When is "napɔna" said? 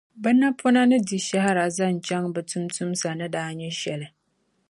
0.39-0.81